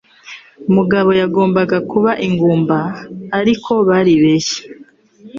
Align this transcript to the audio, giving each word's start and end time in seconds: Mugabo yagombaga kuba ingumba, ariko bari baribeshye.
Mugabo 0.75 1.09
yagombaga 1.21 1.77
kuba 1.91 2.11
ingumba, 2.27 2.77
ariko 3.39 3.71
bari 3.89 4.13
baribeshye. 4.17 4.59